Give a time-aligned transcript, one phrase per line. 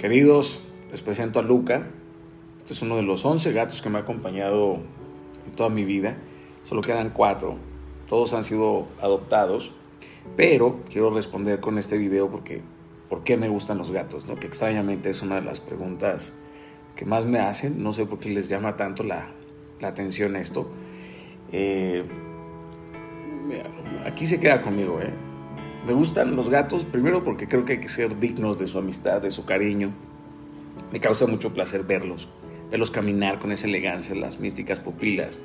[0.00, 1.86] Queridos, les presento a Luca.
[2.56, 4.78] Este es uno de los 11 gatos que me ha acompañado
[5.46, 6.16] en toda mi vida.
[6.64, 7.56] Solo quedan cuatro.
[8.08, 9.74] Todos han sido adoptados.
[10.38, 12.62] Pero quiero responder con este video porque
[13.10, 14.24] ¿por qué me gustan los gatos?
[14.24, 14.36] ¿no?
[14.36, 16.32] Que extrañamente es una de las preguntas
[16.96, 17.82] que más me hacen.
[17.82, 19.28] No sé por qué les llama tanto la,
[19.80, 20.66] la atención esto.
[21.52, 22.04] Eh,
[24.06, 25.12] aquí se queda conmigo, ¿eh?
[25.86, 29.22] Me gustan los gatos, primero porque creo que hay que ser dignos de su amistad,
[29.22, 29.92] de su cariño.
[30.92, 32.28] Me causa mucho placer verlos,
[32.70, 35.40] verlos caminar con esa elegancia, las místicas pupilas.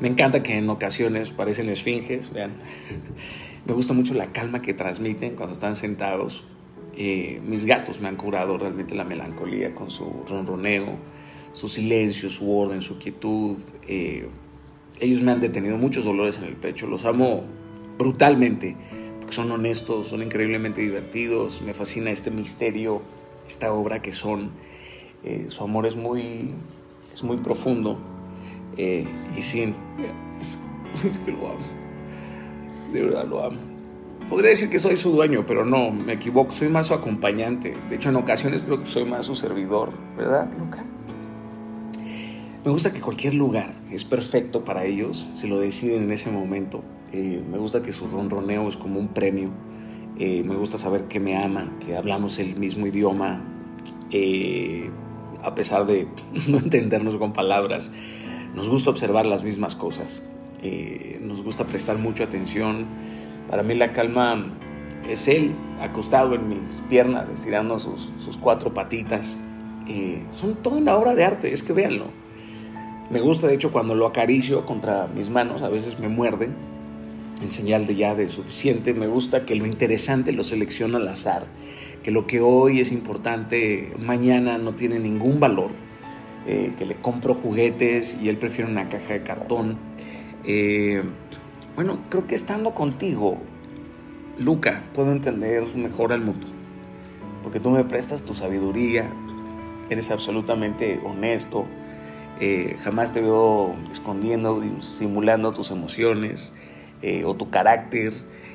[0.00, 2.54] Me encanta que en ocasiones parecen esfinges, vean.
[3.66, 6.44] me gusta mucho la calma que transmiten cuando están sentados.
[6.96, 10.96] Eh, mis gatos me han curado realmente la melancolía con su ronroneo,
[11.52, 13.56] su silencio, su orden, su quietud.
[13.86, 14.28] Eh,
[14.98, 16.88] ellos me han detenido muchos dolores en el pecho.
[16.88, 17.44] Los amo
[17.98, 18.76] brutalmente
[19.32, 23.02] son honestos, son increíblemente divertidos, me fascina este misterio,
[23.46, 24.50] esta obra que son.
[25.24, 26.54] Eh, su amor es muy,
[27.12, 27.98] es muy profundo
[28.76, 29.06] eh,
[29.36, 29.74] y sin...
[31.04, 31.58] Es que lo amo,
[32.90, 33.58] de verdad lo amo.
[34.30, 37.76] Podría decir que soy su dueño, pero no, me equivoco, soy más su acompañante.
[37.90, 40.82] De hecho, en ocasiones creo que soy más su servidor, ¿verdad, Luca?
[42.64, 46.84] Me gusta que cualquier lugar es perfecto para ellos, se lo deciden en ese momento.
[47.12, 49.48] Eh, me gusta que su ronroneo es como un premio.
[50.18, 53.42] Eh, me gusta saber que me aman, que hablamos el mismo idioma,
[54.10, 54.90] eh,
[55.42, 56.08] a pesar de
[56.48, 57.90] no entendernos con palabras.
[58.54, 60.22] Nos gusta observar las mismas cosas.
[61.22, 62.84] nos gusta prestar mucha atención.
[63.48, 64.58] Para mí la calma
[65.08, 69.38] es él acostado en mis piernas, estirando sus, sus cuatro patitas.
[70.34, 72.25] son toda una obra de arte, es que véanlo.
[73.10, 76.54] Me gusta, de hecho, cuando lo acaricio contra mis manos, a veces me muerden
[77.40, 78.94] en señal de ya de suficiente.
[78.94, 81.46] Me gusta que lo interesante lo selecciona al azar,
[82.02, 85.70] que lo que hoy es importante mañana no tiene ningún valor,
[86.46, 89.78] eh, que le compro juguetes y él prefiere una caja de cartón.
[90.44, 91.02] Eh,
[91.76, 93.38] bueno, creo que estando contigo,
[94.38, 96.46] Luca, puedo entender mejor al mundo,
[97.42, 99.08] porque tú me prestas tu sabiduría,
[99.90, 101.66] eres absolutamente honesto.
[102.40, 106.52] Eh, jamás te veo escondiendo, simulando tus emociones.
[107.02, 108.14] Eh, o tu carácter,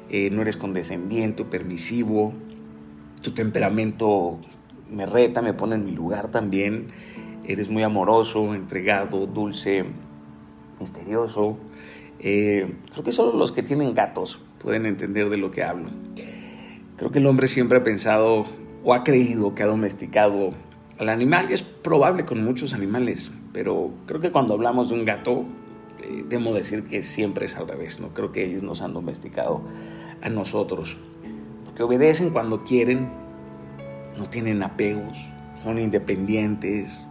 [0.09, 2.33] eh, no eres condescendiente permisivo,
[3.21, 4.39] tu temperamento
[4.89, 6.87] me reta, me pone en mi lugar también,
[7.45, 9.85] eres muy amoroso, entregado, dulce,
[10.79, 11.57] misterioso.
[12.19, 15.91] Eh, creo que solo los que tienen gatos pueden entender de lo que hablo.
[16.97, 18.47] Creo que el hombre siempre ha pensado
[18.83, 20.51] o ha creído que ha domesticado
[21.01, 25.45] al animal es probable con muchos animales, pero creo que cuando hablamos de un gato
[25.99, 29.63] eh, debo decir que siempre es al revés, no creo que ellos nos han domesticado
[30.21, 30.97] a nosotros,
[31.65, 33.09] porque obedecen cuando quieren,
[34.19, 35.17] no tienen apegos,
[35.63, 37.07] son independientes,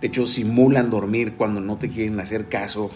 [0.00, 2.88] de hecho simulan dormir cuando no te quieren hacer caso,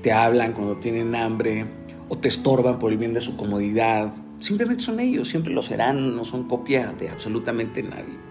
[0.00, 1.66] te hablan cuando tienen hambre
[2.08, 6.14] o te estorban por el bien de su comodidad, simplemente son ellos, siempre lo serán,
[6.14, 8.28] no son copia de absolutamente nadie.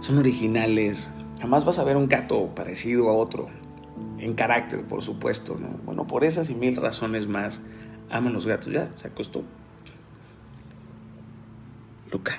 [0.00, 3.48] Son originales, jamás vas a ver un gato parecido a otro,
[4.18, 5.68] en carácter, por supuesto, ¿no?
[5.84, 7.62] Bueno, por esas y mil razones más,
[8.10, 8.72] aman los gatos.
[8.72, 9.44] Ya, se acostó.
[12.10, 12.38] Luca.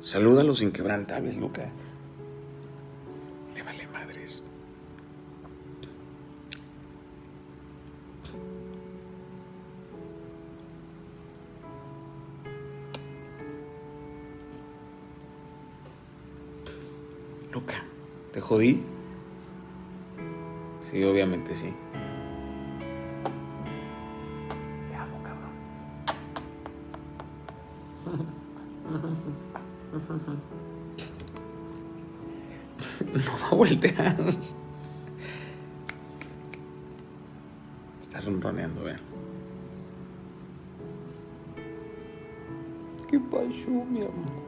[0.00, 1.68] Saluda a los inquebrantables, Luca.
[3.54, 4.42] Le vale madres.
[17.54, 17.84] Luca.
[18.32, 18.82] ¿Te jodí?
[20.80, 21.72] Sí, obviamente sí.
[24.88, 25.52] Te amo, cabrón.
[33.14, 34.16] No va a voltear.
[38.00, 38.98] Está ronroneando, vean.
[43.08, 44.43] ¿Qué pasó, mi amor?